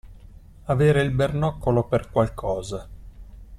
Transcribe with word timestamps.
Avere 0.65 1.03
il 1.03 1.11
bernoccolo 1.11 1.83
per 1.83 2.09
qualcosa. 2.09 2.89